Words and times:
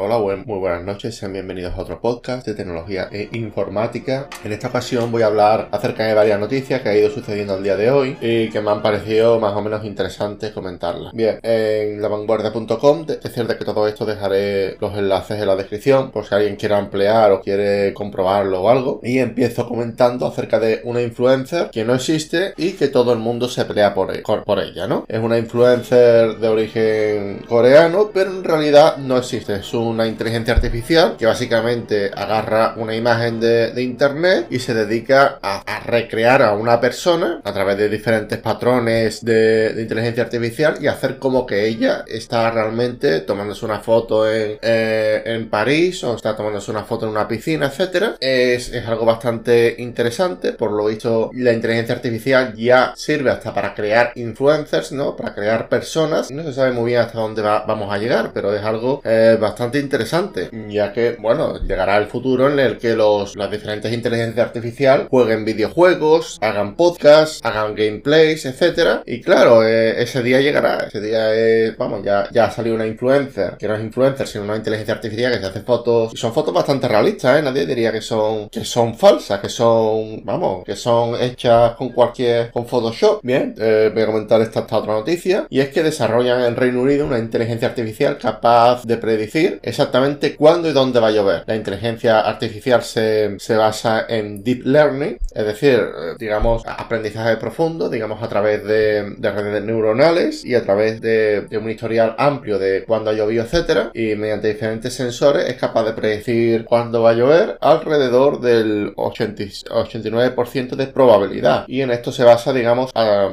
Hola, 0.00 0.16
muy 0.46 0.58
buenas 0.60 0.84
noches, 0.84 1.16
sean 1.16 1.32
bienvenidos 1.32 1.74
a 1.74 1.80
otro 1.80 2.00
podcast 2.00 2.46
de 2.46 2.54
tecnología 2.54 3.08
e 3.10 3.30
informática. 3.32 4.28
En 4.44 4.52
esta 4.52 4.68
ocasión 4.68 5.10
voy 5.10 5.22
a 5.22 5.26
hablar 5.26 5.70
acerca 5.72 6.04
de 6.04 6.14
varias 6.14 6.38
noticias 6.38 6.82
que 6.82 6.88
ha 6.88 6.96
ido 6.96 7.10
sucediendo 7.10 7.56
el 7.56 7.64
día 7.64 7.76
de 7.76 7.90
hoy 7.90 8.16
y 8.20 8.48
que 8.48 8.60
me 8.60 8.70
han 8.70 8.80
parecido 8.80 9.40
más 9.40 9.54
o 9.54 9.60
menos 9.60 9.84
interesantes 9.84 10.52
comentarlas. 10.52 11.12
Bien, 11.14 11.40
en 11.42 12.00
lavanguardia.com, 12.00 13.06
es 13.08 13.32
cierto 13.34 13.58
que 13.58 13.64
todo 13.64 13.88
esto 13.88 14.06
dejaré 14.06 14.76
los 14.78 14.96
enlaces 14.96 15.40
en 15.40 15.48
la 15.48 15.56
descripción 15.56 16.12
por 16.12 16.24
si 16.24 16.32
alguien 16.36 16.54
quiere 16.54 16.76
ampliar 16.76 17.32
o 17.32 17.40
quiere 17.40 17.92
comprobarlo 17.92 18.62
o 18.62 18.70
algo. 18.70 19.00
Y 19.02 19.18
empiezo 19.18 19.66
comentando 19.66 20.28
acerca 20.28 20.60
de 20.60 20.80
una 20.84 21.02
influencer 21.02 21.70
que 21.70 21.84
no 21.84 21.96
existe 21.96 22.54
y 22.56 22.74
que 22.74 22.86
todo 22.86 23.12
el 23.12 23.18
mundo 23.18 23.48
se 23.48 23.64
pelea 23.64 23.94
por, 23.94 24.14
e-, 24.14 24.22
por 24.22 24.60
ella, 24.60 24.86
¿no? 24.86 25.06
Es 25.08 25.18
una 25.18 25.38
influencer 25.38 26.38
de 26.38 26.46
origen 26.46 27.44
coreano, 27.48 28.10
pero 28.14 28.30
en 28.30 28.44
realidad 28.44 28.98
no 28.98 29.16
existe. 29.16 29.56
Es 29.56 29.74
un 29.74 29.87
una 29.88 30.06
inteligencia 30.06 30.54
artificial 30.54 31.16
que 31.18 31.26
básicamente 31.26 32.10
agarra 32.14 32.74
una 32.76 32.94
imagen 32.94 33.40
de, 33.40 33.72
internet 33.78 34.46
y 34.50 34.58
se 34.58 34.74
dedica 34.74 35.38
a, 35.42 35.80
recrear 35.86 36.42
a 36.42 36.52
una 36.52 36.80
persona 36.80 37.40
a 37.44 37.52
través 37.52 37.78
de 37.78 37.88
diferentes 37.88 38.38
patrones 38.38 39.24
de, 39.24 39.74
inteligencia 39.78 40.24
artificial 40.24 40.76
y 40.80 40.86
hacer 40.86 41.18
como 41.18 41.46
que 41.46 41.66
ella 41.66 42.04
está 42.06 42.50
realmente 42.50 43.20
tomándose 43.20 43.64
una 43.64 43.80
foto 43.80 44.30
en, 44.30 44.58
eh, 44.60 45.22
en 45.24 45.48
París 45.48 46.02
o 46.04 46.14
está 46.14 46.36
tomándose 46.36 46.70
una 46.70 46.84
foto 46.84 47.06
en 47.06 47.12
una 47.12 47.26
piscina, 47.26 47.66
etcétera. 47.66 48.16
Es, 48.20 48.72
es 48.72 48.86
algo 48.86 49.04
bastante 49.04 49.76
interesante. 49.78 50.52
Por 50.52 50.72
lo 50.72 50.86
visto, 50.86 51.30
la 51.34 51.52
inteligencia 51.52 51.94
artificial 51.94 52.54
ya 52.54 52.92
sirve 52.96 53.30
hasta 53.30 53.54
para 53.54 53.74
crear 53.74 54.12
influencers, 54.14 54.92
¿no? 54.92 55.16
Para 55.16 55.34
crear 55.34 55.68
personas. 55.68 56.30
No 56.30 56.42
se 56.42 56.52
sabe 56.52 56.72
muy 56.72 56.90
bien 56.90 57.00
hasta 57.00 57.18
dónde 57.18 57.42
vamos 57.42 57.92
a 57.92 57.98
llegar, 57.98 58.32
pero 58.32 58.54
es 58.54 58.62
algo 58.62 59.00
eh, 59.04 59.36
bastante 59.40 59.77
interesante, 59.78 60.50
ya 60.68 60.92
que, 60.92 61.16
bueno, 61.18 61.60
llegará 61.62 61.96
el 61.98 62.06
futuro 62.06 62.50
en 62.50 62.58
el 62.58 62.78
que 62.78 62.94
los, 62.94 63.36
las 63.36 63.50
diferentes 63.50 63.92
inteligencias 63.92 64.46
artificiales 64.46 65.08
jueguen 65.08 65.44
videojuegos, 65.44 66.38
hagan 66.40 66.76
podcasts, 66.76 67.40
hagan 67.42 67.74
gameplays, 67.74 68.44
etcétera. 68.44 69.02
Y 69.06 69.20
claro, 69.20 69.66
eh, 69.66 70.02
ese 70.02 70.22
día 70.22 70.40
llegará, 70.40 70.86
ese 70.86 71.00
día 71.00 71.34
es, 71.34 71.76
vamos, 71.76 72.04
ya, 72.04 72.28
ya 72.30 72.46
ha 72.46 72.50
salido 72.50 72.74
una 72.74 72.86
influencer, 72.86 73.56
que 73.58 73.68
no 73.68 73.74
es 73.74 73.82
influencer, 73.82 74.26
sino 74.26 74.44
una 74.44 74.56
inteligencia 74.56 74.94
artificial 74.94 75.32
que 75.32 75.38
se 75.38 75.46
hace 75.46 75.60
fotos, 75.60 76.12
y 76.14 76.16
son 76.16 76.32
fotos 76.32 76.54
bastante 76.54 76.88
realistas, 76.88 77.38
¿eh? 77.38 77.42
Nadie 77.42 77.66
diría 77.66 77.92
que 77.92 78.00
son, 78.00 78.48
que 78.48 78.64
son 78.64 78.94
falsas, 78.96 79.40
que 79.40 79.48
son, 79.48 80.24
vamos, 80.24 80.64
que 80.64 80.76
son 80.76 81.20
hechas 81.20 81.72
con 81.72 81.90
cualquier, 81.90 82.50
con 82.50 82.66
Photoshop. 82.66 83.20
Bien, 83.22 83.54
eh, 83.58 83.90
voy 83.92 84.02
a 84.02 84.06
comentar 84.06 84.40
esta, 84.40 84.60
esta 84.60 84.78
otra 84.78 84.94
noticia, 84.94 85.46
y 85.50 85.60
es 85.60 85.68
que 85.68 85.82
desarrollan 85.82 86.42
en 86.42 86.56
Reino 86.56 86.82
Unido 86.82 87.06
una 87.06 87.18
inteligencia 87.18 87.68
artificial 87.68 88.18
capaz 88.18 88.84
de 88.84 88.96
predecir 88.96 89.60
exactamente 89.68 90.34
cuándo 90.36 90.68
y 90.68 90.72
dónde 90.72 91.00
va 91.00 91.08
a 91.08 91.12
llover. 91.12 91.44
La 91.46 91.56
inteligencia 91.56 92.20
artificial 92.20 92.82
se, 92.82 93.36
basa 93.56 94.06
en 94.08 94.42
deep 94.42 94.64
learning, 94.64 95.18
es 95.34 95.44
decir, 95.44 95.78
eh, 95.78 96.14
digamos, 96.18 96.62
aprendizaje 96.66 97.36
profundo, 97.36 97.88
digamos, 97.90 98.22
a 98.22 98.28
través 98.28 98.64
de, 98.64 99.16
redes 99.20 99.62
neuronales 99.62 100.44
y 100.44 100.54
a 100.54 100.64
través 100.64 101.00
de, 101.00 101.46
un 101.58 101.70
historial 101.70 102.14
amplio 102.18 102.58
de 102.58 102.84
cuándo 102.84 103.10
ha 103.10 103.14
llovido, 103.14 103.44
etcétera, 103.44 103.90
y 103.94 104.14
mediante 104.14 104.48
diferentes 104.48 104.94
sensores 104.94 105.46
es 105.48 105.56
capaz 105.56 105.84
de 105.84 105.92
predecir 105.92 106.64
cuándo 106.64 107.02
va 107.02 107.10
a 107.10 107.14
llover 107.14 107.58
alrededor 107.60 108.40
del 108.40 108.94
89% 108.94 110.76
de 110.76 110.86
probabilidad. 110.86 111.64
Y 111.66 111.82
en 111.82 111.90
esto 111.90 112.10
se 112.12 112.24
basa, 112.24 112.52
digamos, 112.52 112.90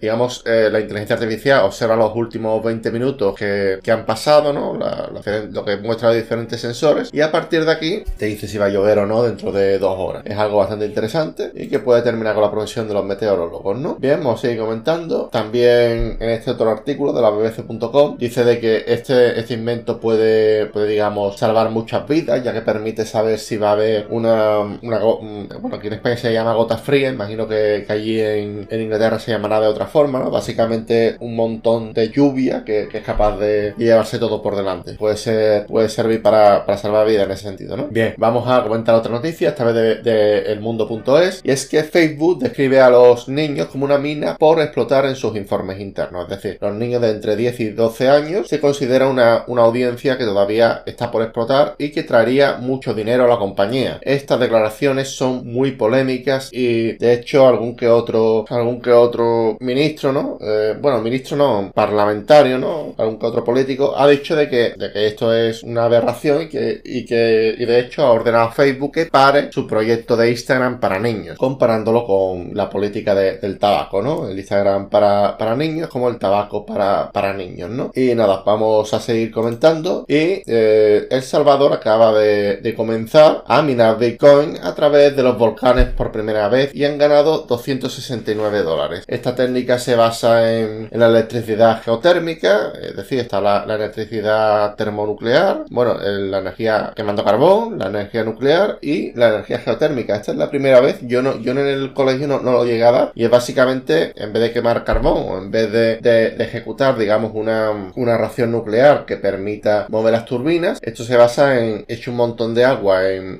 digamos, 0.00 0.42
eh, 0.46 0.68
la 0.70 0.80
inteligencia 0.80 1.14
artificial 1.14 1.64
observa 1.64 1.96
los 1.96 2.14
últimos 2.14 2.62
20 2.62 2.90
minutos 2.90 3.34
que, 3.34 3.80
han 3.88 4.04
pasado, 4.04 4.52
¿no? 4.52 4.74
lo 4.74 5.64
que 5.64 5.76
muestra 5.78 6.10
diferentes 6.18 6.60
sensores 6.60 7.10
y 7.12 7.20
a 7.20 7.30
partir 7.30 7.64
de 7.64 7.72
aquí 7.72 8.04
te 8.16 8.26
dice 8.26 8.46
si 8.46 8.58
va 8.58 8.66
a 8.66 8.68
llover 8.68 8.98
o 8.98 9.06
no 9.06 9.22
dentro 9.22 9.52
de 9.52 9.78
dos 9.78 9.96
horas. 9.98 10.22
Es 10.24 10.36
algo 10.36 10.58
bastante 10.58 10.86
interesante 10.86 11.52
y 11.54 11.68
que 11.68 11.78
puede 11.78 12.02
terminar 12.02 12.34
con 12.34 12.42
la 12.42 12.50
profesión 12.50 12.88
de 12.88 12.94
los 12.94 13.04
meteorólogos, 13.04 13.78
¿no? 13.78 13.96
Bien, 13.96 14.18
vamos 14.18 14.40
a 14.40 14.42
seguir 14.42 14.58
comentando. 14.58 15.28
También 15.32 16.16
en 16.20 16.30
este 16.30 16.50
otro 16.50 16.70
artículo 16.70 17.12
de 17.12 17.22
la 17.22 17.30
bbc.com 17.30 18.16
dice 18.18 18.44
de 18.44 18.60
que 18.60 18.84
este, 18.86 19.38
este 19.38 19.54
invento 19.54 20.00
puede, 20.00 20.66
puede, 20.66 20.88
digamos, 20.88 21.38
salvar 21.38 21.70
muchas 21.70 22.06
vidas, 22.08 22.42
ya 22.42 22.52
que 22.52 22.62
permite 22.62 23.04
saber 23.04 23.38
si 23.38 23.56
va 23.56 23.70
a 23.70 23.72
haber 23.72 24.06
una, 24.10 24.60
una 24.82 24.98
bueno, 24.98 25.76
aquí 25.76 25.88
en 25.88 25.94
España 25.94 26.16
se 26.16 26.32
llama 26.32 26.54
gota 26.54 26.76
fría, 26.76 27.10
imagino 27.10 27.46
que, 27.48 27.86
allí 27.88 28.20
en, 28.20 28.68
Inglaterra 28.70 29.18
se 29.18 29.32
llamará 29.32 29.60
de 29.60 29.66
otra 29.66 29.86
forma, 29.86 30.18
¿no? 30.18 30.30
Básicamente 30.30 31.16
un 31.20 31.36
montón 31.36 31.92
de 31.92 32.10
lluvia 32.10 32.64
que, 32.64 32.88
que 32.90 32.98
es 32.98 33.04
capaz 33.04 33.38
de 33.38 33.74
llevarse 33.76 34.18
todo 34.18 34.42
por 34.42 34.56
delante. 34.56 34.94
Puede 34.94 35.16
ser, 35.16 35.66
puede 35.66 35.88
ser 35.88 36.07
para, 36.16 36.64
salvar 36.78 37.06
vida 37.06 37.24
en 37.24 37.30
ese 37.30 37.42
sentido, 37.42 37.76
¿no? 37.76 37.88
Bien, 37.90 38.14
vamos 38.16 38.48
a 38.48 38.62
comentar 38.62 38.94
otra 38.94 39.12
noticia, 39.12 39.50
esta 39.50 39.64
vez 39.64 39.74
de, 39.74 39.94
de 39.96 40.52
elmundo.es, 40.52 41.42
y 41.44 41.50
es 41.50 41.66
que 41.66 41.84
Facebook 41.84 42.38
describe 42.38 42.80
a 42.80 42.88
los 42.88 43.28
niños 43.28 43.66
como 43.66 43.84
una 43.84 43.98
mina 43.98 44.36
por 44.38 44.60
explotar 44.60 45.04
en 45.04 45.16
sus 45.16 45.36
informes 45.36 45.80
internos. 45.80 46.24
Es 46.24 46.42
decir, 46.42 46.58
los 46.60 46.74
niños 46.74 47.02
de 47.02 47.10
entre 47.10 47.36
10 47.36 47.60
y 47.60 47.70
12 47.70 48.08
años 48.08 48.48
se 48.48 48.60
considera 48.60 49.08
una, 49.08 49.44
una 49.48 49.62
audiencia 49.62 50.16
que 50.16 50.24
todavía 50.24 50.82
está 50.86 51.10
por 51.10 51.22
explotar 51.22 51.74
y 51.78 51.90
que 51.90 52.04
traería 52.04 52.56
mucho 52.56 52.94
dinero 52.94 53.24
a 53.24 53.28
la 53.28 53.38
compañía. 53.38 53.98
Estas 54.02 54.40
declaraciones 54.40 55.10
son 55.10 55.46
muy 55.46 55.72
polémicas 55.72 56.50
y 56.52 56.92
de 56.92 57.14
hecho 57.14 57.46
algún 57.46 57.76
que 57.76 57.88
otro, 57.88 58.44
algún 58.48 58.80
que 58.80 58.92
otro 58.92 59.56
ministro, 59.60 60.12
¿no? 60.12 60.38
Eh, 60.40 60.76
bueno, 60.80 61.00
ministro 61.00 61.36
no, 61.36 61.72
parlamentario, 61.74 62.58
¿no? 62.58 62.94
Algún 62.96 63.18
que 63.18 63.26
otro 63.26 63.44
político 63.44 63.94
ha 63.96 64.06
dicho 64.08 64.36
de 64.36 64.48
que, 64.48 64.74
de 64.76 64.92
que 64.92 65.06
esto 65.06 65.34
es 65.34 65.62
una 65.62 65.87
aberración 65.88 66.42
y 66.42 66.48
que, 66.48 66.80
y 66.84 67.04
que 67.04 67.54
y 67.58 67.64
de 67.64 67.80
hecho 67.80 68.02
ha 68.02 68.12
ordenado 68.12 68.48
a 68.48 68.52
Facebook 68.52 68.92
que 68.92 69.06
pare 69.06 69.50
su 69.52 69.66
proyecto 69.66 70.16
de 70.16 70.30
Instagram 70.30 70.80
para 70.80 70.98
niños, 70.98 71.36
comparándolo 71.36 72.04
con 72.04 72.50
la 72.54 72.68
política 72.70 73.14
del 73.14 73.58
tabaco, 73.58 74.02
¿no? 74.02 74.28
El 74.28 74.38
Instagram 74.38 74.88
para, 74.88 75.36
para 75.36 75.56
niños 75.56 75.88
como 75.88 76.08
el 76.08 76.18
tabaco 76.18 76.64
para, 76.64 77.10
para 77.10 77.32
niños, 77.34 77.70
¿no? 77.70 77.90
Y 77.94 78.14
nada, 78.14 78.42
vamos 78.44 78.92
a 78.94 79.00
seguir 79.00 79.30
comentando. 79.30 80.04
Y 80.08 80.42
eh, 80.46 81.06
El 81.10 81.22
Salvador 81.22 81.72
acaba 81.72 82.12
de, 82.18 82.58
de 82.58 82.74
comenzar 82.74 83.42
a 83.46 83.62
minar 83.62 83.98
Bitcoin 83.98 84.58
a 84.62 84.74
través 84.74 85.16
de 85.16 85.22
los 85.22 85.38
volcanes 85.38 85.86
por 85.86 86.12
primera 86.12 86.48
vez 86.48 86.74
y 86.74 86.84
han 86.84 86.98
ganado 86.98 87.38
269 87.48 88.62
dólares. 88.62 89.04
Esta 89.06 89.34
técnica 89.34 89.78
se 89.78 89.96
basa 89.96 90.52
en, 90.52 90.88
en 90.90 91.00
la 91.00 91.08
electricidad 91.08 91.82
geotérmica, 91.82 92.72
es 92.80 92.96
decir, 92.96 93.20
está 93.20 93.40
la 93.40 93.74
electricidad 93.74 94.74
termonuclear, 94.76 95.64
bueno, 95.78 96.00
el 96.02 96.28
la 96.28 96.38
energía 96.38 96.92
quemando 96.96 97.24
carbón, 97.24 97.78
la 97.78 97.86
energía 97.86 98.24
nuclear 98.24 98.78
y 98.82 99.12
la 99.12 99.28
energía 99.28 99.58
geotérmica. 99.60 100.16
Esta 100.16 100.32
es 100.32 100.38
la 100.38 100.50
primera 100.50 100.80
vez, 100.80 100.98
yo 101.02 101.22
no, 101.22 101.38
yo 101.38 101.52
en 101.52 101.58
el 101.58 101.94
colegio 101.94 102.26
no, 102.26 102.40
lo 102.40 102.64
llegué 102.64 102.84
a 102.84 103.12
y 103.14 103.24
es 103.24 103.30
básicamente 103.30 104.12
en 104.16 104.32
vez 104.32 104.42
de 104.42 104.52
quemar 104.52 104.82
carbón 104.82 105.24
o 105.28 105.38
en 105.38 105.52
vez 105.52 105.70
de, 105.70 105.98
ejecutar, 106.38 106.98
digamos, 106.98 107.30
una, 107.34 107.92
una 107.94 108.16
ración 108.16 108.50
nuclear 108.50 109.04
que 109.04 109.16
permita 109.16 109.86
mover 109.88 110.12
las 110.12 110.24
turbinas, 110.24 110.80
esto 110.82 111.04
se 111.04 111.16
basa 111.16 111.60
en 111.60 111.84
echar 111.86 112.10
un 112.10 112.16
montón 112.16 112.54
de 112.54 112.64
agua 112.64 113.08
en, 113.08 113.38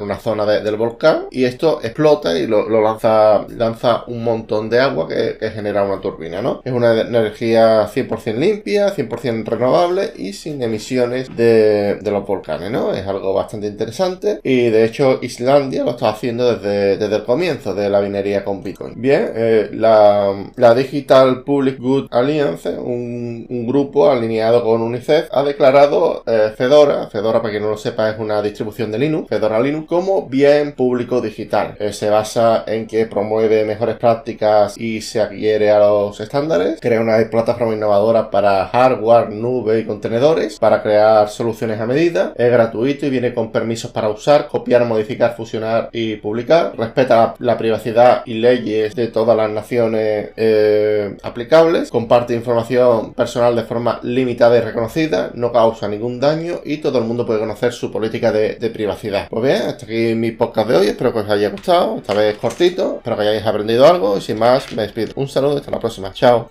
una 0.00 0.18
zona 0.18 0.44
del 0.46 0.76
volcán 0.76 1.26
y 1.30 1.44
esto 1.44 1.80
explota 1.82 2.36
y 2.36 2.46
lo, 2.46 2.68
lanza, 2.80 3.46
lanza 3.48 4.04
un 4.06 4.24
montón 4.24 4.68
de 4.68 4.80
agua 4.80 5.06
que, 5.06 5.38
genera 5.52 5.84
una 5.84 6.00
turbina, 6.00 6.40
¿no? 6.40 6.62
Es 6.64 6.72
una 6.72 6.98
energía 6.98 7.86
100% 7.86 8.36
limpia, 8.36 8.94
100% 8.94 9.44
renovable 9.44 10.12
y 10.16 10.32
sin 10.32 10.62
emisiones 10.62 11.36
de, 11.36 11.51
de 11.52 12.10
los 12.10 12.26
volcanes, 12.26 12.70
¿no? 12.70 12.92
Es 12.92 13.06
algo 13.06 13.34
bastante 13.34 13.66
interesante 13.66 14.40
y 14.42 14.70
de 14.70 14.84
hecho 14.84 15.18
Islandia 15.22 15.84
lo 15.84 15.90
está 15.92 16.10
haciendo 16.10 16.54
desde, 16.54 16.96
desde 16.96 17.16
el 17.16 17.24
comienzo 17.24 17.74
de 17.74 17.88
la 17.88 18.00
minería 18.00 18.44
con 18.44 18.62
Bitcoin. 18.62 18.94
Bien, 18.96 19.30
eh, 19.34 19.70
la, 19.72 20.50
la, 20.56 20.74
Digital 20.74 21.42
Public 21.44 21.78
Good 21.78 22.08
Alliance, 22.10 22.70
un, 22.70 23.46
un, 23.48 23.66
grupo 23.66 24.10
alineado 24.10 24.64
con 24.64 24.82
UNICEF, 24.82 25.28
ha 25.30 25.42
declarado 25.42 26.22
eh, 26.26 26.52
Fedora, 26.56 27.08
Fedora 27.08 27.40
para 27.40 27.50
quien 27.50 27.62
no 27.62 27.70
lo 27.70 27.76
sepa 27.76 28.10
es 28.10 28.18
una 28.18 28.42
distribución 28.42 28.90
de 28.90 28.98
Linux, 28.98 29.28
Fedora 29.28 29.60
Linux, 29.60 29.86
como 29.86 30.26
bien 30.26 30.72
público 30.72 31.20
digital. 31.20 31.76
Eh, 31.78 31.92
se 31.92 32.10
basa 32.10 32.64
en 32.66 32.86
que 32.86 33.06
promueve 33.06 33.64
mejores 33.64 33.96
prácticas 33.96 34.76
y 34.78 35.00
se 35.00 35.20
adhiere 35.20 35.70
a 35.70 35.78
los 35.78 36.20
estándares, 36.20 36.80
crea 36.80 37.00
una 37.00 37.18
plataforma 37.30 37.74
innovadora 37.74 38.30
para 38.30 38.66
hardware, 38.66 39.30
nube 39.30 39.80
y 39.80 39.84
contenedores, 39.84 40.58
para 40.58 40.82
crear 40.82 41.28
soluciones 41.42 41.80
a 41.80 41.86
medida, 41.86 42.32
es 42.36 42.50
gratuito 42.50 43.06
y 43.06 43.10
viene 43.10 43.34
con 43.34 43.50
permisos 43.50 43.90
para 43.90 44.08
usar, 44.08 44.48
copiar, 44.48 44.84
modificar, 44.84 45.34
fusionar 45.36 45.90
y 45.92 46.16
publicar, 46.16 46.72
respeta 46.76 47.34
la, 47.38 47.58
privacidad 47.58 48.22
y 48.26 48.34
leyes 48.34 48.94
de 48.94 49.08
todas 49.08 49.36
las 49.36 49.50
naciones 49.50 50.30
eh, 50.36 51.16
aplicables, 51.22 51.90
comparte 51.90 52.34
información 52.34 53.12
personal 53.14 53.56
de 53.56 53.64
forma 53.64 54.00
limitada 54.02 54.56
y 54.56 54.60
reconocida, 54.60 55.30
no 55.34 55.52
causa 55.52 55.88
ningún 55.88 56.20
daño 56.20 56.60
y 56.64 56.78
todo 56.78 56.98
el 56.98 57.04
mundo 57.04 57.26
puede 57.26 57.40
conocer 57.40 57.72
su 57.72 57.90
política 57.90 58.32
de, 58.32 58.72
privacidad. 58.72 59.28
Pues 59.28 59.42
bien, 59.42 59.62
hasta 59.62 59.84
aquí 59.84 60.14
mi 60.14 60.30
podcast 60.30 60.68
de 60.68 60.76
hoy, 60.76 60.86
espero 60.86 61.12
que 61.12 61.18
os 61.18 61.28
haya 61.28 61.50
gustado, 61.50 61.96
esta 61.96 62.14
vez 62.14 62.36
cortito, 62.38 62.96
espero 62.98 63.16
que 63.16 63.22
hayáis 63.22 63.46
aprendido 63.46 63.86
algo 63.86 64.16
y 64.16 64.20
sin 64.20 64.38
más 64.38 64.72
me 64.72 64.82
despido. 64.82 65.12
Un 65.16 65.28
saludo 65.28 65.58
hasta 65.58 65.70
la 65.70 65.80
próxima, 65.80 66.12
chao. 66.12 66.48